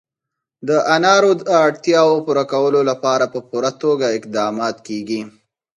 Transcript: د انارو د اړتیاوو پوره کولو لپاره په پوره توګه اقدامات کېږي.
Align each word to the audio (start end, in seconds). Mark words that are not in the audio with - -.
د 0.67 0.69
انارو 0.95 1.31
د 1.39 1.41
اړتیاوو 1.65 2.23
پوره 2.25 2.45
کولو 2.53 2.79
لپاره 2.89 3.25
په 3.33 3.39
پوره 3.49 3.71
توګه 3.81 4.05
اقدامات 4.17 4.77
کېږي. 4.87 5.21